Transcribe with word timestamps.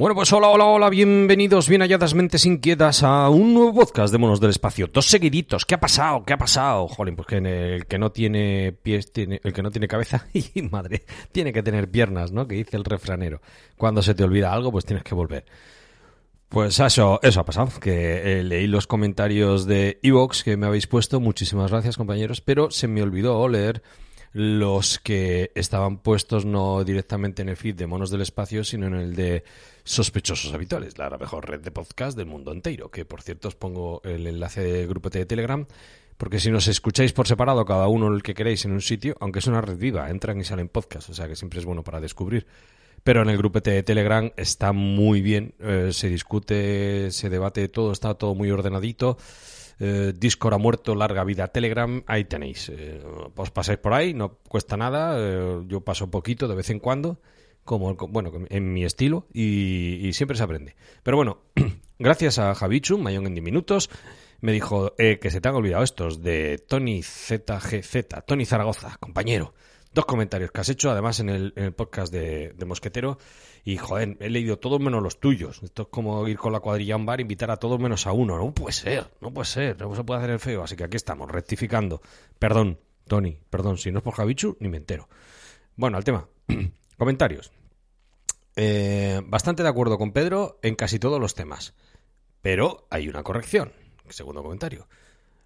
Bueno, 0.00 0.14
pues 0.14 0.32
hola, 0.32 0.48
hola, 0.48 0.64
hola, 0.64 0.88
bienvenidos, 0.88 1.68
bien 1.68 1.82
halladas 1.82 2.14
mentes 2.14 2.46
inquietas 2.46 3.02
a 3.02 3.28
un 3.28 3.52
nuevo 3.52 3.74
podcast 3.74 4.10
de 4.10 4.16
Monos 4.16 4.40
del 4.40 4.48
Espacio. 4.48 4.88
Dos 4.90 5.04
seguiditos, 5.04 5.66
¿qué 5.66 5.74
ha 5.74 5.80
pasado? 5.80 6.24
¿Qué 6.24 6.32
ha 6.32 6.38
pasado? 6.38 6.88
Jolín, 6.88 7.16
pues 7.16 7.28
que 7.28 7.36
el 7.36 7.84
que 7.84 7.98
no 7.98 8.10
tiene 8.10 8.72
pies, 8.72 9.12
tiene, 9.12 9.42
el 9.44 9.52
que 9.52 9.62
no 9.62 9.70
tiene 9.70 9.88
cabeza, 9.88 10.26
y 10.32 10.62
madre, 10.62 11.04
tiene 11.32 11.52
que 11.52 11.62
tener 11.62 11.90
piernas, 11.90 12.32
¿no? 12.32 12.48
Que 12.48 12.54
dice 12.54 12.78
el 12.78 12.84
refranero. 12.86 13.42
Cuando 13.76 14.00
se 14.00 14.14
te 14.14 14.24
olvida 14.24 14.54
algo, 14.54 14.72
pues 14.72 14.86
tienes 14.86 15.04
que 15.04 15.14
volver. 15.14 15.44
Pues 16.48 16.80
eso, 16.80 17.20
eso 17.22 17.40
ha 17.40 17.44
pasado, 17.44 17.68
que 17.78 18.40
eh, 18.40 18.42
leí 18.42 18.68
los 18.68 18.86
comentarios 18.86 19.66
de 19.66 19.98
Evox 20.02 20.44
que 20.44 20.56
me 20.56 20.64
habéis 20.66 20.86
puesto, 20.86 21.20
muchísimas 21.20 21.72
gracias 21.72 21.98
compañeros, 21.98 22.40
pero 22.40 22.70
se 22.70 22.88
me 22.88 23.02
olvidó 23.02 23.46
leer 23.48 23.82
los 24.32 24.98
que 24.98 25.50
estaban 25.54 25.98
puestos 25.98 26.44
no 26.44 26.84
directamente 26.84 27.42
en 27.42 27.48
el 27.48 27.56
feed 27.56 27.74
de 27.74 27.86
Monos 27.86 28.10
del 28.10 28.20
Espacio, 28.20 28.62
sino 28.64 28.86
en 28.86 28.94
el 28.94 29.16
de 29.16 29.44
Sospechosos 29.82 30.52
Habituales, 30.52 30.98
la 30.98 31.10
mejor 31.10 31.48
red 31.48 31.60
de 31.60 31.70
podcast 31.70 32.16
del 32.16 32.26
mundo 32.26 32.52
entero, 32.52 32.90
que 32.90 33.04
por 33.04 33.22
cierto 33.22 33.48
os 33.48 33.56
pongo 33.56 34.00
el 34.04 34.26
enlace 34.26 34.62
de 34.62 34.86
grupo 34.86 35.10
de 35.10 35.26
Telegram, 35.26 35.66
porque 36.16 36.38
si 36.38 36.50
nos 36.50 36.68
escucháis 36.68 37.12
por 37.12 37.26
separado, 37.26 37.64
cada 37.64 37.88
uno 37.88 38.08
el 38.14 38.22
que 38.22 38.34
queréis 38.34 38.64
en 38.64 38.72
un 38.72 38.82
sitio, 38.82 39.16
aunque 39.20 39.40
es 39.40 39.46
una 39.46 39.62
red 39.62 39.78
viva, 39.78 40.10
entran 40.10 40.38
y 40.38 40.44
salen 40.44 40.68
podcast, 40.68 41.08
o 41.08 41.14
sea 41.14 41.26
que 41.26 41.34
siempre 41.34 41.58
es 41.58 41.64
bueno 41.64 41.82
para 41.82 42.00
descubrir. 42.00 42.46
Pero 43.02 43.22
en 43.22 43.30
el 43.30 43.38
grupo 43.38 43.60
de 43.60 43.82
Telegram 43.82 44.30
está 44.36 44.72
muy 44.72 45.22
bien, 45.22 45.54
eh, 45.58 45.88
se 45.92 46.08
discute, 46.08 47.10
se 47.10 47.30
debate 47.30 47.66
todo, 47.68 47.92
está 47.92 48.14
todo 48.14 48.34
muy 48.34 48.50
ordenadito. 48.50 49.16
Eh, 49.80 50.12
Discord 50.14 50.54
ha 50.54 50.58
muerto, 50.58 50.94
larga 50.94 51.24
vida 51.24 51.48
Telegram, 51.48 52.02
ahí 52.06 52.24
tenéis. 52.24 52.68
Eh, 52.68 53.02
os 53.34 53.50
pasáis 53.50 53.78
por 53.78 53.94
ahí, 53.94 54.12
no 54.12 54.36
cuesta 54.46 54.76
nada, 54.76 55.16
eh, 55.18 55.62
yo 55.66 55.80
paso 55.80 56.10
poquito 56.10 56.46
de 56.46 56.54
vez 56.54 56.68
en 56.68 56.80
cuando, 56.80 57.20
como, 57.64 57.94
bueno, 57.94 58.30
en 58.50 58.72
mi 58.74 58.84
estilo, 58.84 59.26
y, 59.32 60.10
siempre 60.12 60.36
se 60.36 60.42
aprende. 60.42 60.76
Pero 61.02 61.16
bueno, 61.16 61.38
gracias 61.98 62.38
a 62.38 62.54
Javichu, 62.54 62.98
Mayón 62.98 63.26
en 63.26 63.34
diminutos, 63.34 63.88
me 64.42 64.52
dijo 64.52 64.94
que 64.96 65.30
se 65.30 65.40
te 65.40 65.48
han 65.48 65.54
olvidado 65.54 65.82
estos 65.82 66.22
de 66.22 66.56
Tony 66.58 67.02
ZGZ, 67.02 68.24
Tony 68.26 68.46
Zaragoza, 68.46 68.96
compañero 68.98 69.52
dos 69.92 70.06
comentarios 70.06 70.50
que 70.50 70.60
has 70.60 70.68
hecho, 70.68 70.90
además 70.90 71.20
en 71.20 71.28
el, 71.28 71.72
podcast 71.74 72.12
de, 72.12 72.54
Mosquetero. 72.66 73.18
Y, 73.64 73.76
joder, 73.76 74.16
he 74.20 74.30
leído 74.30 74.58
todos 74.58 74.80
menos 74.80 75.02
los 75.02 75.20
tuyos. 75.20 75.62
Esto 75.62 75.82
es 75.82 75.88
como 75.88 76.26
ir 76.28 76.38
con 76.38 76.52
la 76.52 76.60
cuadrilla 76.60 76.94
a 76.94 76.96
un 76.96 77.06
bar 77.06 77.20
e 77.20 77.22
invitar 77.22 77.50
a 77.50 77.56
todos 77.56 77.78
menos 77.78 78.06
a 78.06 78.12
uno. 78.12 78.38
No 78.38 78.54
puede 78.54 78.72
ser, 78.72 79.10
no 79.20 79.32
puede 79.32 79.46
ser, 79.46 79.78
no 79.80 79.94
se 79.94 80.04
puede 80.04 80.20
hacer 80.20 80.30
el 80.30 80.40
feo. 80.40 80.62
Así 80.62 80.76
que 80.76 80.84
aquí 80.84 80.96
estamos, 80.96 81.30
rectificando. 81.30 82.00
Perdón, 82.38 82.80
Tony, 83.06 83.38
perdón, 83.50 83.76
si 83.76 83.90
no 83.90 83.98
es 83.98 84.04
por 84.04 84.14
Javichu, 84.14 84.56
ni 84.60 84.68
me 84.68 84.78
entero. 84.78 85.08
Bueno, 85.76 85.96
al 85.96 86.04
tema. 86.04 86.28
Comentarios. 86.96 87.52
Eh, 88.56 89.20
bastante 89.24 89.62
de 89.62 89.68
acuerdo 89.68 89.98
con 89.98 90.12
Pedro 90.12 90.58
en 90.62 90.74
casi 90.74 90.98
todos 90.98 91.20
los 91.20 91.34
temas. 91.34 91.74
Pero 92.42 92.86
hay 92.90 93.08
una 93.08 93.22
corrección. 93.22 93.72
Segundo 94.08 94.42
comentario. 94.42 94.88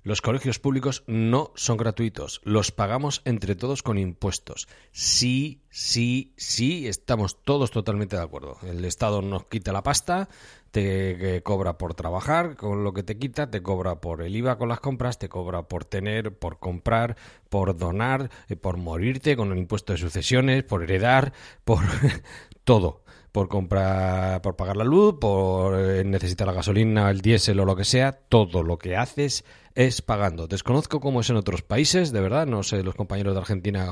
Los 0.04 0.20
colegios 0.20 0.58
públicos 0.58 1.02
no 1.06 1.50
son 1.54 1.78
gratuitos, 1.78 2.42
los 2.44 2.72
pagamos 2.72 3.22
entre 3.24 3.56
todos 3.56 3.82
con 3.82 3.96
impuestos. 3.96 4.68
Sí, 4.92 5.62
sí, 5.70 6.34
sí, 6.36 6.86
estamos 6.86 7.42
todos 7.42 7.70
totalmente 7.70 8.14
de 8.14 8.22
acuerdo. 8.22 8.58
El 8.64 8.84
Estado 8.84 9.22
nos 9.22 9.46
quita 9.46 9.72
la 9.72 9.82
pasta, 9.82 10.28
te 10.72 11.42
cobra 11.42 11.78
por 11.78 11.94
trabajar, 11.94 12.54
con 12.56 12.84
lo 12.84 12.92
que 12.92 13.02
te 13.02 13.16
quita, 13.16 13.50
te 13.50 13.62
cobra 13.62 14.02
por 14.02 14.20
el 14.20 14.36
IVA 14.36 14.58
con 14.58 14.68
las 14.68 14.80
compras, 14.80 15.18
te 15.18 15.30
cobra 15.30 15.62
por 15.68 15.86
tener, 15.86 16.36
por 16.36 16.58
comprar, 16.58 17.16
por 17.48 17.74
donar, 17.74 18.28
eh, 18.50 18.56
por 18.56 18.76
morirte 18.76 19.38
con 19.38 19.52
el 19.52 19.58
impuesto 19.58 19.94
de 19.94 20.00
sucesiones, 20.00 20.64
por 20.64 20.82
heredar, 20.82 21.32
por 21.64 21.78
todo 22.64 23.03
por 23.34 23.48
comprar, 23.48 24.42
por 24.42 24.54
pagar 24.54 24.76
la 24.76 24.84
luz, 24.84 25.16
por 25.20 25.76
eh, 25.76 26.04
necesitar 26.04 26.46
la 26.46 26.52
gasolina, 26.52 27.10
el 27.10 27.20
diésel 27.20 27.58
o 27.58 27.64
lo 27.64 27.74
que 27.74 27.84
sea, 27.84 28.12
todo 28.12 28.62
lo 28.62 28.78
que 28.78 28.94
haces 28.94 29.44
es 29.74 30.02
pagando. 30.02 30.46
Desconozco 30.46 31.00
cómo 31.00 31.20
es 31.20 31.30
en 31.30 31.36
otros 31.36 31.62
países, 31.62 32.12
de 32.12 32.20
verdad, 32.20 32.46
no 32.46 32.62
sé, 32.62 32.84
los 32.84 32.94
compañeros 32.94 33.34
de 33.34 33.40
Argentina, 33.40 33.88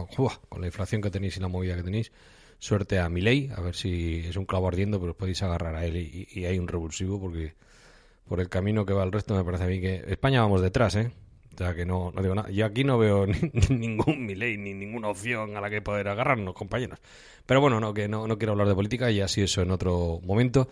con 0.48 0.60
la 0.60 0.68
inflación 0.68 1.02
que 1.02 1.10
tenéis 1.10 1.38
y 1.38 1.40
la 1.40 1.48
movida 1.48 1.74
que 1.74 1.82
tenéis, 1.82 2.12
suerte 2.60 3.00
a 3.00 3.08
mi 3.08 3.20
ley, 3.20 3.50
a 3.56 3.60
ver 3.60 3.74
si 3.74 4.20
es 4.20 4.36
un 4.36 4.44
clavo 4.44 4.68
ardiendo, 4.68 5.00
pero 5.00 5.10
os 5.10 5.18
podéis 5.18 5.42
agarrar 5.42 5.74
a 5.74 5.84
él 5.86 5.96
y, 5.96 6.44
hay 6.44 6.60
un 6.60 6.68
revulsivo, 6.68 7.20
porque 7.20 7.56
por 8.28 8.38
el 8.38 8.48
camino 8.48 8.86
que 8.86 8.92
va 8.92 9.02
el 9.02 9.10
resto 9.10 9.34
me 9.34 9.42
parece 9.42 9.64
a 9.64 9.66
mí 9.66 9.80
que 9.80 10.04
España 10.06 10.40
vamos 10.40 10.62
detrás, 10.62 10.94
¿eh? 10.94 11.10
O 11.54 11.58
sea 11.58 11.74
que 11.74 11.84
no, 11.84 12.10
no 12.12 12.22
digo 12.22 12.34
nada. 12.34 12.50
Yo 12.50 12.64
aquí 12.66 12.84
no 12.84 12.98
veo 12.98 13.26
ningún 13.68 14.26
mi 14.26 14.34
ley 14.34 14.56
ni 14.56 14.74
ninguna 14.74 15.08
opción 15.08 15.56
a 15.56 15.60
la 15.60 15.70
que 15.70 15.82
poder 15.82 16.08
agarrarnos, 16.08 16.54
compañeros. 16.54 16.98
Pero 17.46 17.60
bueno, 17.60 17.80
no, 17.80 17.92
que 17.92 18.08
no, 18.08 18.26
no 18.26 18.38
quiero 18.38 18.52
hablar 18.52 18.68
de 18.68 18.74
política 18.74 19.10
y 19.10 19.20
así 19.20 19.42
eso 19.42 19.62
en 19.62 19.70
otro 19.70 20.20
momento. 20.24 20.68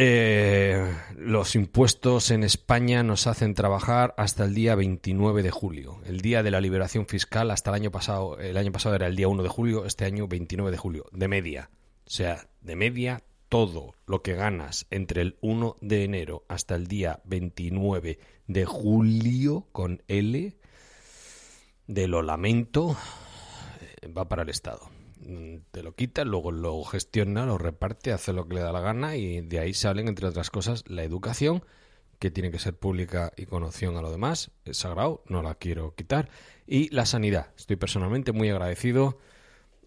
Eh, 0.00 0.94
los 1.16 1.56
impuestos 1.56 2.30
en 2.30 2.44
España 2.44 3.02
nos 3.02 3.26
hacen 3.26 3.54
trabajar 3.54 4.14
hasta 4.16 4.44
el 4.44 4.54
día 4.54 4.76
29 4.76 5.42
de 5.42 5.50
julio, 5.50 6.00
el 6.06 6.20
día 6.20 6.44
de 6.44 6.52
la 6.52 6.60
liberación 6.60 7.06
fiscal. 7.06 7.50
Hasta 7.50 7.70
el 7.70 7.74
año 7.74 7.90
pasado, 7.90 8.38
el 8.38 8.56
año 8.56 8.70
pasado 8.70 8.94
era 8.94 9.08
el 9.08 9.16
día 9.16 9.26
1 9.26 9.42
de 9.42 9.48
julio, 9.48 9.86
este 9.86 10.04
año 10.04 10.28
29 10.28 10.70
de 10.70 10.76
julio, 10.76 11.06
de 11.10 11.26
media. 11.26 11.70
O 12.06 12.10
sea, 12.10 12.46
de 12.60 12.76
media 12.76 13.22
todo 13.48 13.94
lo 14.06 14.22
que 14.22 14.34
ganas 14.34 14.86
entre 14.90 15.22
el 15.22 15.36
1 15.40 15.76
de 15.80 16.04
enero 16.04 16.44
hasta 16.48 16.74
el 16.74 16.86
día 16.86 17.20
29 17.24 18.18
de 18.46 18.64
julio 18.64 19.66
con 19.72 20.02
L, 20.08 20.56
de 21.86 22.08
lo 22.08 22.22
lamento, 22.22 22.96
eh, 24.02 24.08
va 24.08 24.28
para 24.28 24.42
el 24.42 24.50
Estado. 24.50 24.90
Mm, 25.20 25.56
te 25.70 25.82
lo 25.82 25.94
quita, 25.94 26.24
luego 26.24 26.52
lo 26.52 26.82
gestiona, 26.84 27.46
lo 27.46 27.58
reparte, 27.58 28.12
hace 28.12 28.32
lo 28.32 28.46
que 28.46 28.56
le 28.56 28.60
da 28.60 28.72
la 28.72 28.80
gana 28.80 29.16
y 29.16 29.40
de 29.40 29.58
ahí 29.58 29.74
salen, 29.74 30.08
entre 30.08 30.26
otras 30.26 30.50
cosas, 30.50 30.84
la 30.86 31.02
educación, 31.02 31.64
que 32.18 32.30
tiene 32.30 32.50
que 32.50 32.58
ser 32.58 32.74
pública 32.74 33.32
y 33.36 33.46
con 33.46 33.62
opción 33.62 33.96
a 33.96 34.02
lo 34.02 34.10
demás, 34.10 34.50
es 34.64 34.78
sagrado, 34.78 35.22
no 35.28 35.42
la 35.42 35.54
quiero 35.54 35.94
quitar, 35.94 36.30
y 36.66 36.88
la 36.90 37.06
sanidad. 37.06 37.52
Estoy 37.56 37.76
personalmente 37.76 38.32
muy 38.32 38.50
agradecido 38.50 39.18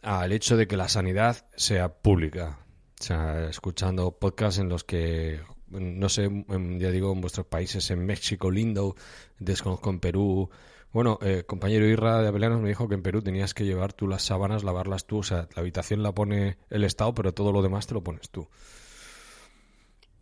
al 0.02 0.32
hecho 0.32 0.58
de 0.58 0.68
que 0.68 0.78
la 0.78 0.88
sanidad 0.88 1.46
sea 1.56 1.94
pública. 2.02 2.60
O 3.02 3.04
sea, 3.04 3.50
escuchando 3.50 4.12
podcasts 4.12 4.60
en 4.60 4.70
los 4.70 4.84
que, 4.84 5.42
no 5.70 6.08
sé, 6.08 6.30
ya 6.78 6.92
digo, 6.92 7.12
en 7.12 7.20
vuestros 7.20 7.48
países, 7.48 7.90
en 7.90 8.06
México 8.06 8.52
lindo, 8.52 8.96
desconozco 9.40 9.90
en 9.90 10.00
Perú, 10.00 10.52
bueno, 10.94 11.18
eh, 11.24 11.44
compañero 11.48 11.88
Irra 11.88 12.22
de 12.22 12.28
Avelanos 12.28 12.62
me 12.62 12.68
dijo 12.70 12.88
que 12.88 12.94
en 12.94 13.02
Perú 13.02 13.24
tenías 13.24 13.56
que 13.56 13.66
llevar 13.66 13.94
tú 13.94 14.08
las 14.08 14.22
sábanas, 14.22 14.64
lavarlas 14.64 15.06
tú. 15.06 15.18
O 15.20 15.24
sea, 15.24 15.48
la 15.56 15.62
habitación 15.62 16.04
la 16.04 16.14
pone 16.14 16.58
el 16.70 16.84
Estado, 16.84 17.16
pero 17.16 17.34
todo 17.34 17.52
lo 17.52 17.64
demás 17.64 17.88
te 17.88 17.96
lo 17.96 18.04
pones 18.04 18.30
tú. 18.30 18.50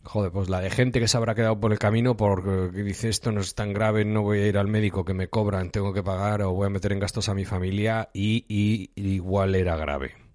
Joder, 0.04 0.32
pues 0.32 0.48
la 0.48 0.60
de 0.60 0.70
gente 0.70 1.00
que 1.00 1.08
se 1.08 1.18
habrá 1.18 1.34
quedado 1.34 1.60
por 1.60 1.72
el 1.72 1.78
camino 1.78 2.16
porque 2.16 2.70
dice 2.82 3.10
esto 3.10 3.30
no 3.30 3.42
es 3.42 3.54
tan 3.54 3.74
grave, 3.74 4.06
no 4.06 4.22
voy 4.22 4.38
a 4.38 4.46
ir 4.46 4.56
al 4.56 4.68
médico 4.68 5.04
que 5.04 5.12
me 5.12 5.28
cobran, 5.28 5.70
tengo 5.70 5.92
que 5.92 6.02
pagar 6.02 6.40
o 6.40 6.52
voy 6.52 6.68
a 6.68 6.70
meter 6.70 6.92
en 6.92 7.00
gastos 7.00 7.28
a 7.28 7.34
mi 7.34 7.44
familia 7.44 8.08
y, 8.14 8.46
y 8.48 8.90
igual 8.96 9.54
era 9.54 9.76
grave. 9.76 10.29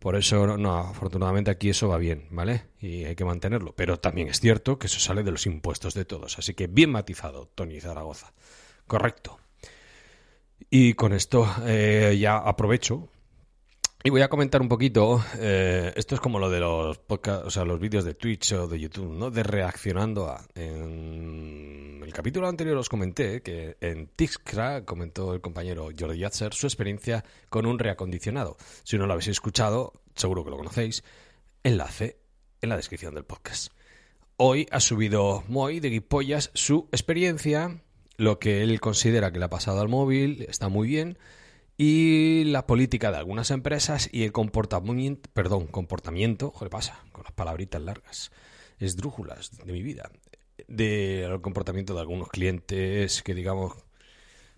Por 0.00 0.16
eso, 0.16 0.56
no, 0.56 0.78
afortunadamente 0.78 1.50
aquí 1.50 1.68
eso 1.68 1.86
va 1.86 1.98
bien, 1.98 2.26
¿vale? 2.30 2.64
Y 2.80 3.04
hay 3.04 3.14
que 3.14 3.26
mantenerlo. 3.26 3.74
Pero 3.76 4.00
también 4.00 4.28
es 4.28 4.40
cierto 4.40 4.78
que 4.78 4.86
eso 4.86 4.98
sale 4.98 5.22
de 5.22 5.30
los 5.30 5.44
impuestos 5.44 5.92
de 5.92 6.06
todos. 6.06 6.38
Así 6.38 6.54
que 6.54 6.68
bien 6.68 6.90
matizado, 6.90 7.50
Tony 7.54 7.80
Zaragoza. 7.80 8.32
Correcto. 8.86 9.38
Y 10.70 10.94
con 10.94 11.12
esto 11.12 11.46
eh, 11.66 12.16
ya 12.18 12.38
aprovecho 12.38 13.10
y 14.02 14.10
voy 14.10 14.22
a 14.22 14.28
comentar 14.28 14.62
un 14.62 14.68
poquito. 14.68 15.22
Eh, 15.38 15.92
esto 15.94 16.14
es 16.14 16.20
como 16.20 16.38
lo 16.38 16.48
de 16.48 16.60
los 16.60 16.98
podcast, 16.98 17.44
o 17.44 17.50
sea, 17.50 17.64
los 17.64 17.78
vídeos 17.78 18.04
de 18.04 18.14
Twitch 18.14 18.52
o 18.52 18.66
de 18.66 18.80
YouTube, 18.80 19.12
¿no? 19.12 19.30
De 19.30 19.42
reaccionando 19.42 20.28
a. 20.28 20.42
En 20.54 22.00
el 22.02 22.12
capítulo 22.12 22.48
anterior 22.48 22.76
os 22.78 22.88
comenté 22.88 23.42
que 23.42 23.76
en 23.80 24.06
Tixcra 24.08 24.84
comentó 24.84 25.34
el 25.34 25.40
compañero 25.40 25.90
Jordi 25.96 26.18
Yatzer 26.18 26.54
su 26.54 26.66
experiencia 26.66 27.24
con 27.50 27.66
un 27.66 27.78
reacondicionado. 27.78 28.56
Si 28.84 28.96
no 28.96 29.06
lo 29.06 29.12
habéis 29.12 29.28
escuchado, 29.28 29.92
seguro 30.14 30.44
que 30.44 30.50
lo 30.50 30.56
conocéis. 30.56 31.04
Enlace 31.62 32.16
en 32.62 32.70
la 32.70 32.76
descripción 32.76 33.14
del 33.14 33.24
podcast. 33.24 33.72
Hoy 34.36 34.66
ha 34.70 34.80
subido 34.80 35.44
Moy 35.48 35.80
de 35.80 35.90
Guipollas 35.90 36.50
su 36.54 36.88
experiencia 36.90 37.82
lo 38.16 38.38
que 38.38 38.62
él 38.62 38.80
considera 38.80 39.30
que 39.30 39.38
le 39.38 39.44
ha 39.44 39.50
pasado 39.50 39.80
al 39.80 39.88
móvil 39.88 40.46
está 40.48 40.68
muy 40.68 40.88
bien 40.88 41.18
y 41.82 42.44
la 42.44 42.66
política 42.66 43.10
de 43.10 43.16
algunas 43.16 43.50
empresas 43.50 44.10
y 44.12 44.24
el 44.24 44.32
comportamiento, 44.32 45.30
perdón, 45.32 45.66
comportamiento, 45.66 46.52
¿qué 46.52 46.68
pasa? 46.68 47.02
Con 47.10 47.24
las 47.24 47.32
palabritas 47.32 47.80
largas, 47.80 48.32
esdrújulas 48.78 49.56
de 49.64 49.72
mi 49.72 49.82
vida, 49.82 50.10
del 50.68 51.40
comportamiento 51.40 51.94
de 51.94 52.00
algunos 52.00 52.28
clientes 52.28 53.22
que 53.22 53.32
digamos 53.32 53.72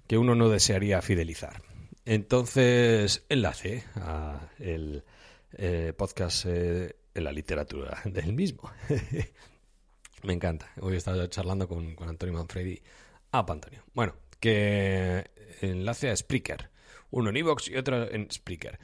que 0.09 0.19
uno 0.19 0.35
no 0.35 0.49
desearía 0.49 1.01
fidelizar. 1.01 1.63
Entonces, 2.05 3.25
enlace 3.29 3.85
a 3.95 4.49
el 4.59 5.05
eh, 5.53 5.93
podcast 5.97 6.47
eh, 6.49 6.97
en 7.15 7.23
la 7.23 7.31
literatura 7.31 8.03
del 8.05 8.33
mismo. 8.33 8.69
Me 10.25 10.33
encanta. 10.33 10.73
Hoy 10.81 10.95
he 10.95 10.97
estado 10.97 11.25
charlando 11.29 11.69
con, 11.69 11.95
con 11.95 12.09
Antonio 12.09 12.35
Manfredi 12.35 12.83
Ah, 13.31 13.47
Antonio. 13.49 13.85
Bueno, 13.95 14.17
que 14.41 15.25
enlace 15.61 16.11
a 16.11 16.17
Spreaker. 16.17 16.72
Uno 17.13 17.31
en 17.31 17.37
Evox 17.37 17.69
y 17.69 17.77
otro 17.77 18.11
en 18.11 18.29
Spreaker. 18.31 18.81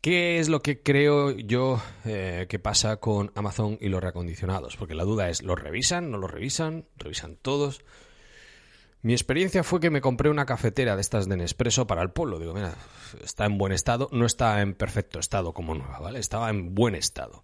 ¿Qué 0.00 0.38
es 0.38 0.48
lo 0.48 0.60
que 0.60 0.82
creo 0.82 1.30
yo 1.30 1.82
eh, 2.04 2.46
que 2.48 2.58
pasa 2.58 2.98
con 2.98 3.32
Amazon 3.34 3.78
y 3.80 3.88
los 3.88 4.02
reacondicionados? 4.02 4.76
Porque 4.76 4.94
la 4.94 5.04
duda 5.04 5.28
es, 5.28 5.42
¿los 5.42 5.58
revisan? 5.58 6.10
¿No 6.10 6.18
los 6.18 6.30
revisan? 6.30 6.86
¿Revisan 6.96 7.36
todos? 7.36 7.84
Mi 9.02 9.12
experiencia 9.12 9.64
fue 9.64 9.80
que 9.80 9.90
me 9.90 10.00
compré 10.00 10.28
una 10.28 10.46
cafetera 10.46 10.94
de 10.96 11.00
estas 11.00 11.28
de 11.28 11.36
Nespresso 11.36 11.86
para 11.86 12.02
el 12.02 12.10
polo. 12.10 12.38
Digo, 12.38 12.52
mira, 12.52 12.74
está 13.22 13.44
en 13.46 13.58
buen 13.58 13.72
estado, 13.72 14.08
no 14.12 14.26
está 14.26 14.60
en 14.60 14.74
perfecto 14.74 15.18
estado 15.18 15.52
como 15.52 15.74
nueva, 15.74 15.98
¿vale? 16.00 16.18
Estaba 16.18 16.50
en 16.50 16.74
buen 16.74 16.94
estado. 16.94 17.42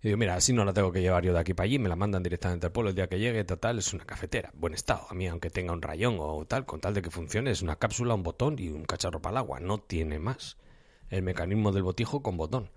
Y 0.00 0.08
digo, 0.08 0.16
mira, 0.16 0.36
así 0.36 0.52
no 0.52 0.64
la 0.64 0.72
tengo 0.72 0.92
que 0.92 1.00
llevar 1.00 1.24
yo 1.24 1.32
de 1.32 1.40
aquí 1.40 1.54
para 1.54 1.64
allí, 1.64 1.78
me 1.78 1.88
la 1.88 1.96
mandan 1.96 2.22
directamente 2.22 2.66
al 2.66 2.72
polo 2.72 2.90
el 2.90 2.94
día 2.94 3.08
que 3.08 3.18
llegue, 3.18 3.42
total, 3.44 3.78
es 3.78 3.92
una 3.92 4.04
cafetera, 4.04 4.52
buen 4.54 4.74
estado. 4.74 5.06
A 5.10 5.14
mí, 5.14 5.26
aunque 5.26 5.50
tenga 5.50 5.72
un 5.72 5.82
rayón 5.82 6.18
o 6.20 6.44
tal, 6.46 6.66
con 6.66 6.80
tal 6.80 6.94
de 6.94 7.02
que 7.02 7.10
funcione, 7.10 7.50
es 7.50 7.62
una 7.62 7.76
cápsula, 7.76 8.14
un 8.14 8.22
botón 8.22 8.56
y 8.58 8.68
un 8.68 8.84
cacharro 8.84 9.20
para 9.20 9.32
el 9.32 9.38
agua, 9.38 9.58
no 9.58 9.78
tiene 9.78 10.20
más. 10.20 10.56
El 11.10 11.22
mecanismo 11.22 11.72
del 11.72 11.82
botijo 11.82 12.22
con 12.22 12.36
botón. 12.36 12.70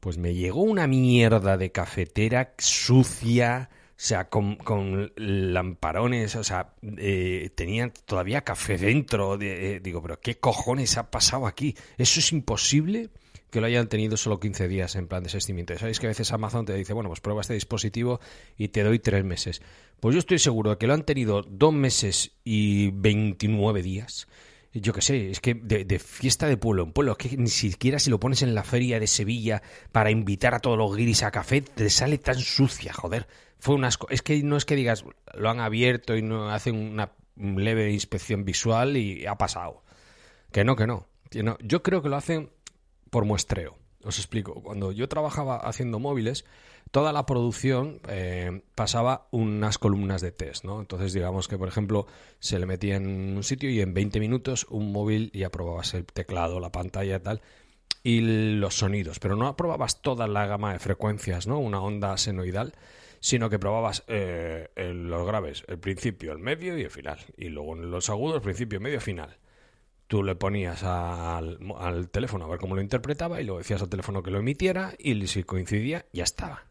Pues 0.00 0.18
me 0.18 0.34
llegó 0.34 0.62
una 0.62 0.88
mierda 0.88 1.56
de 1.56 1.70
cafetera 1.70 2.54
sucia, 2.58 3.70
o 3.72 3.94
sea, 3.96 4.28
con, 4.28 4.56
con 4.56 5.12
lamparones, 5.16 6.34
o 6.34 6.44
sea, 6.44 6.74
eh, 6.98 7.50
tenían 7.54 7.92
todavía 8.06 8.42
café 8.42 8.76
dentro. 8.76 9.38
De, 9.38 9.76
eh, 9.76 9.80
digo, 9.80 10.02
pero 10.02 10.20
¿qué 10.20 10.38
cojones 10.38 10.98
ha 10.98 11.10
pasado 11.10 11.46
aquí? 11.46 11.76
Eso 11.96 12.20
es 12.20 12.32
imposible 12.32 13.10
que 13.50 13.60
lo 13.60 13.66
hayan 13.66 13.88
tenido 13.88 14.16
solo 14.16 14.40
15 14.40 14.68
días 14.68 14.96
en 14.96 15.06
plan 15.06 15.22
de 15.22 15.28
desistimiento. 15.28 15.76
Sabéis 15.78 16.00
que 16.00 16.06
a 16.06 16.10
veces 16.10 16.32
Amazon 16.32 16.66
te 16.66 16.74
dice, 16.74 16.92
bueno, 16.92 17.08
pues 17.08 17.20
prueba 17.20 17.40
este 17.40 17.54
dispositivo 17.54 18.20
y 18.56 18.68
te 18.68 18.82
doy 18.82 18.98
tres 18.98 19.24
meses. 19.24 19.62
Pues 20.00 20.14
yo 20.14 20.18
estoy 20.18 20.38
seguro 20.38 20.70
de 20.70 20.78
que 20.78 20.86
lo 20.86 20.94
han 20.94 21.04
tenido 21.04 21.42
dos 21.42 21.72
meses 21.72 22.32
y 22.44 22.90
29 22.90 23.82
días. 23.82 24.26
Yo 24.72 24.92
qué 24.92 25.00
sé, 25.00 25.30
es 25.30 25.40
que 25.40 25.54
de, 25.54 25.98
fiesta 25.98 26.46
de 26.46 26.58
pueblo 26.58 26.82
en 26.82 26.92
pueblo, 26.92 27.12
es 27.12 27.18
que 27.18 27.36
ni 27.36 27.48
siquiera 27.48 27.98
si 27.98 28.10
lo 28.10 28.20
pones 28.20 28.42
en 28.42 28.54
la 28.54 28.62
feria 28.62 29.00
de 29.00 29.06
Sevilla 29.06 29.62
para 29.90 30.10
invitar 30.10 30.54
a 30.54 30.58
todos 30.58 30.76
los 30.76 30.94
guiris 30.94 31.22
a 31.22 31.30
café, 31.30 31.62
te 31.62 31.88
sale 31.88 32.18
tan 32.18 32.38
sucia, 32.38 32.92
joder. 32.92 33.26
Fue 33.58 33.74
un 33.74 33.84
asco. 33.84 34.06
Es 34.10 34.20
que 34.20 34.42
no 34.42 34.58
es 34.58 34.66
que 34.66 34.76
digas, 34.76 35.04
lo 35.34 35.48
han 35.48 35.60
abierto 35.60 36.14
y 36.14 36.20
no 36.20 36.50
hacen 36.50 36.76
una 36.76 37.12
leve 37.36 37.90
inspección 37.90 38.44
visual 38.44 38.98
y 38.98 39.24
ha 39.24 39.36
pasado. 39.36 39.82
Que 40.52 40.62
no, 40.64 40.76
que 40.76 40.86
no. 40.86 41.06
Yo 41.60 41.82
creo 41.82 42.02
que 42.02 42.10
lo 42.10 42.16
hacen 42.16 42.50
por 43.10 43.24
muestreo. 43.24 43.76
Os 44.04 44.18
explico. 44.18 44.62
Cuando 44.62 44.92
yo 44.92 45.08
trabajaba 45.08 45.56
haciendo 45.56 45.98
móviles, 45.98 46.44
toda 46.92 47.12
la 47.12 47.26
producción 47.26 48.00
eh, 48.08 48.62
pasaba 48.74 49.26
unas 49.32 49.78
columnas 49.78 50.22
de 50.22 50.30
test, 50.30 50.64
¿no? 50.64 50.80
Entonces, 50.80 51.12
digamos 51.12 51.48
que, 51.48 51.58
por 51.58 51.68
ejemplo, 51.68 52.06
se 52.38 52.58
le 52.58 52.66
metía 52.66 52.96
en 52.96 53.36
un 53.36 53.42
sitio 53.42 53.68
y 53.68 53.80
en 53.80 53.94
20 53.94 54.20
minutos 54.20 54.66
un 54.70 54.92
móvil 54.92 55.32
ya 55.32 55.50
probabas 55.50 55.94
el 55.94 56.06
teclado, 56.06 56.60
la 56.60 56.70
pantalla 56.70 57.16
y 57.16 57.20
tal, 57.20 57.40
y 58.04 58.20
los 58.20 58.76
sonidos. 58.76 59.18
Pero 59.18 59.34
no 59.34 59.48
aprobabas 59.48 60.00
toda 60.02 60.28
la 60.28 60.46
gama 60.46 60.72
de 60.72 60.78
frecuencias, 60.78 61.48
¿no? 61.48 61.58
Una 61.58 61.80
onda 61.80 62.16
senoidal 62.16 62.74
sino 63.18 63.50
que 63.50 63.58
probabas 63.58 64.04
eh, 64.06 64.68
los 64.76 65.26
graves, 65.26 65.64
el 65.66 65.78
principio, 65.78 66.30
el 66.30 66.38
medio 66.38 66.78
y 66.78 66.82
el 66.82 66.90
final. 66.90 67.18
Y 67.36 67.48
luego 67.48 67.74
en 67.74 67.90
los 67.90 68.08
agudos, 68.08 68.40
principio, 68.42 68.78
medio, 68.78 69.00
final 69.00 69.36
tú 70.06 70.22
le 70.22 70.34
ponías 70.34 70.82
al, 70.82 71.58
teléfono 72.10 72.44
a 72.44 72.48
ver 72.48 72.58
cómo 72.58 72.74
lo 72.74 72.82
interpretaba 72.82 73.40
y 73.40 73.44
luego 73.44 73.58
decías 73.58 73.82
al 73.82 73.88
teléfono 73.88 74.22
que 74.22 74.30
lo 74.30 74.38
emitiera 74.38 74.94
y 74.98 75.26
si 75.26 75.42
coincidía, 75.42 76.06
ya 76.12 76.24
estaba. 76.24 76.64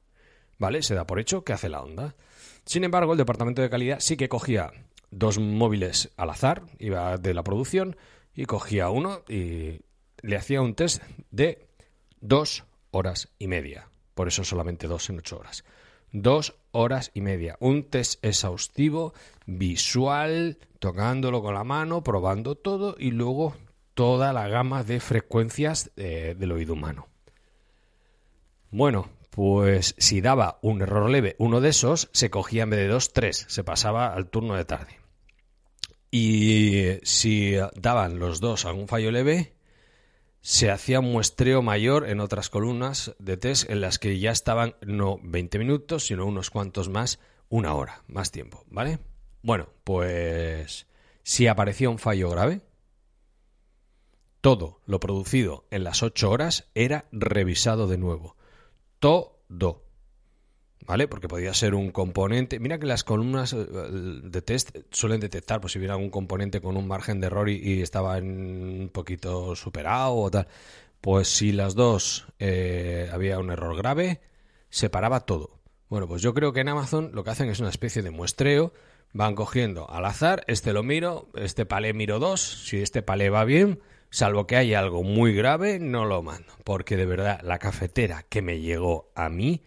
¿Vale? 0.58 0.82
Se 0.82 0.96
da 0.96 1.06
por 1.06 1.20
hecho 1.20 1.44
que 1.44 1.54
hace 1.54 1.70
la 1.70 1.82
onda. 1.82 2.16
Sin 2.66 2.84
embargo, 2.84 3.12
el 3.12 3.18
departamento 3.18 3.62
de 3.62 3.70
calidad 3.70 4.00
sí 4.00 4.16
que 4.16 4.30
cogía 4.30 4.72
dos 5.12 5.38
móviles 5.38 6.12
al 6.18 6.30
azar, 6.30 6.64
iba 6.80 7.18
de 7.18 7.34
la 7.34 7.44
producción, 7.44 7.98
y 8.34 8.46
cogía 8.46 8.90
uno 8.90 9.24
y 9.28 9.82
le 10.22 10.36
hacía 10.38 10.62
un 10.62 10.76
test 10.76 11.04
de 11.32 11.68
dos 12.20 12.66
horas 12.92 13.30
y 13.38 13.48
media. 13.48 13.90
Por 14.14 14.28
eso 14.28 14.44
solamente 14.44 14.88
dos 14.88 15.10
en 15.10 15.20
ocho 15.20 15.40
horas. 15.40 15.64
Dos 16.12 16.56
horas 16.76 17.12
y 17.14 17.22
media. 17.22 17.58
Un 17.60 17.84
test 17.84 18.24
exhaustivo, 18.24 19.14
visual, 19.46 20.58
tocándolo 20.80 21.42
con 21.42 21.54
la 21.54 21.64
mano, 21.64 22.04
probando 22.04 22.56
todo 22.56 22.96
y 23.00 23.12
luego 23.12 23.56
toda 23.94 24.34
la 24.34 24.48
gama 24.48 24.84
de 24.84 25.00
frecuencias 25.00 25.92
eh, 25.96 26.36
del 26.38 26.52
oído 26.52 26.74
humano. 26.74 27.08
Bueno, 28.70 29.10
pues 29.30 29.96
si 29.98 30.22
daba 30.22 30.60
un 30.62 30.82
error 30.82 31.10
leve, 31.10 31.36
uno 31.40 31.62
de 31.62 31.70
esos 31.70 32.10
se 32.14 32.30
cogía 32.30 32.64
en 32.64 32.70
vez 32.72 32.80
de 32.80 32.88
dos, 32.88 33.14
tres, 33.14 33.46
se 33.48 33.64
pasaba 33.64 34.14
al 34.14 34.30
turno 34.30 34.56
de 34.56 34.66
tarde. 34.66 35.00
Y 36.12 37.00
si 37.04 37.56
daban 37.76 38.20
los 38.20 38.40
dos 38.40 38.66
algún 38.66 38.88
fallo 38.88 39.12
leve, 39.12 39.55
se 40.46 40.70
hacía 40.70 41.00
un 41.00 41.12
muestreo 41.12 41.64
mayor 41.64 42.08
en 42.08 42.20
otras 42.20 42.52
columnas 42.52 43.16
de 43.18 43.36
test 43.36 43.68
en 43.68 43.82
las 43.82 43.98
que 43.98 44.20
ya 44.20 44.30
estaban 44.30 44.76
no 44.86 45.18
20 45.24 45.58
minutos, 45.58 46.06
sino 46.06 46.24
unos 46.24 46.52
cuantos 46.52 46.88
más, 46.88 47.20
una 47.50 47.74
hora, 47.74 48.04
más 48.08 48.30
tiempo, 48.30 48.64
¿vale? 48.70 49.00
Bueno, 49.42 49.70
pues 49.84 50.86
si 51.24 51.48
aparecía 51.48 51.90
un 51.90 51.98
fallo 51.98 52.30
grave, 52.30 52.62
todo 54.40 54.82
lo 54.86 55.00
producido 55.00 55.66
en 55.72 55.84
las 55.84 56.04
8 56.04 56.30
horas 56.30 56.70
era 56.76 57.06
revisado 57.12 57.88
de 57.88 57.98
nuevo. 57.98 58.36
Todo. 59.00 59.85
¿Vale? 60.86 61.08
Porque 61.08 61.28
podía 61.28 61.54
ser 61.54 61.76
un 61.76 61.92
componente. 61.92 62.60
Mira 62.60 62.80
que 62.80 62.86
las 62.86 63.04
columnas 63.04 63.54
eh, 63.54 63.66
de 63.66 64.42
test 64.42 64.76
suelen 64.92 65.20
detectar, 65.20 65.62
pues 65.62 65.74
si 65.74 65.80
hubiera 65.80 65.96
algún 65.96 66.10
componente 66.10 66.62
con 66.62 66.78
un 66.78 66.88
margen 66.88 67.20
de 67.22 67.28
error 67.28 67.50
y, 67.50 67.82
estaba 67.82 68.18
un 68.18 68.90
poquito 68.92 69.56
superado 69.56 70.16
o 70.16 70.32
tal. 70.32 70.48
Pues 71.02 71.28
si 71.28 71.52
las 71.52 71.76
dos 71.76 72.26
eh, 72.40 73.10
había 73.12 73.40
un 73.40 73.52
error 73.52 73.76
grave, 73.76 74.22
se 74.70 74.90
paraba 74.90 75.22
todo. 75.22 75.60
Bueno, 75.88 76.08
pues 76.08 76.22
yo 76.22 76.34
creo 76.34 76.52
que 76.52 76.62
en 76.62 76.70
Amazon 76.70 77.12
lo 77.14 77.24
que 77.24 77.30
hacen 77.30 77.50
es 77.50 77.60
una 77.60 77.70
especie 77.70 78.02
de 78.02 78.12
muestreo. 78.12 78.74
Van 79.14 79.36
cogiendo 79.36 79.90
al 79.90 80.04
azar, 80.04 80.44
este 80.48 80.74
lo 80.74 80.84
miro, 80.84 81.30
este 81.36 81.66
palé 81.66 81.94
miro 81.94 82.20
dos, 82.20 82.42
si 82.42 82.82
este 82.82 83.02
palé 83.02 83.30
va 83.30 83.46
bien, 83.46 83.80
salvo 84.10 84.46
que 84.46 84.58
haya 84.58 84.80
algo 84.80 85.04
muy 85.04 85.34
grave, 85.34 85.80
no 85.80 86.04
lo 86.04 86.22
mando. 86.22 86.52
Porque 86.66 86.98
de 86.98 87.06
verdad, 87.06 87.40
la 87.42 87.58
cafetera 87.60 88.26
que 88.28 88.42
me 88.42 88.60
llegó 88.60 89.12
a 89.16 89.30
mí 89.30 89.64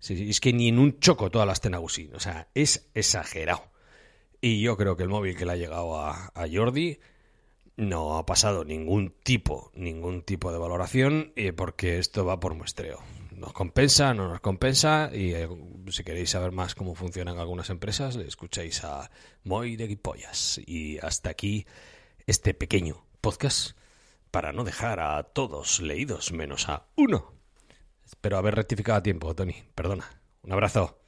Sí, 0.00 0.30
es 0.30 0.40
que 0.40 0.52
ni 0.54 0.68
en 0.68 0.78
un 0.78 0.98
choco 0.98 1.30
todas 1.30 1.46
las 1.46 1.60
Tenagusin. 1.60 2.14
O 2.14 2.20
sea, 2.20 2.48
es 2.54 2.90
exagerado. 2.94 3.70
Y 4.40 4.62
yo 4.62 4.76
creo 4.76 4.96
que 4.96 5.02
el 5.02 5.10
móvil 5.10 5.36
que 5.36 5.44
le 5.44 5.52
ha 5.52 5.56
llegado 5.56 6.00
a, 6.00 6.32
Jordi 6.50 6.98
no 7.76 8.16
ha 8.16 8.24
pasado 8.26 8.64
ningún 8.64 9.14
tipo, 9.22 9.70
ningún 9.74 10.22
tipo 10.22 10.52
de 10.52 10.58
valoración, 10.58 11.32
eh, 11.36 11.52
porque 11.52 11.98
esto 11.98 12.24
va 12.24 12.40
por 12.40 12.54
muestreo. 12.54 13.00
Nos 13.32 13.52
compensa, 13.52 14.14
no 14.14 14.28
nos 14.28 14.40
compensa, 14.40 15.10
y 15.12 15.32
eh, 15.34 15.48
si 15.88 16.02
queréis 16.02 16.30
saber 16.30 16.52
más 16.52 16.74
cómo 16.74 16.94
funcionan 16.94 17.38
algunas 17.38 17.68
empresas, 17.68 18.16
le 18.16 18.26
escucháis 18.26 18.82
a 18.84 19.10
Moy 19.44 19.76
de 19.76 19.86
Guipollas. 19.86 20.60
Y 20.66 20.98
hasta 20.98 21.30
aquí 21.30 21.66
este 22.26 22.54
pequeño 22.54 23.04
podcast 23.20 23.76
para 24.30 24.52
no 24.52 24.64
dejar 24.64 25.00
a 25.00 25.22
todos 25.24 25.80
leídos 25.80 26.32
menos 26.32 26.68
a 26.68 26.86
uno. 26.96 27.39
Espero 28.10 28.38
haber 28.38 28.56
rectificado 28.56 28.98
a 28.98 29.02
tiempo, 29.04 29.34
Tony. 29.36 29.54
Perdona. 29.76 30.04
Un 30.42 30.52
abrazo. 30.52 30.99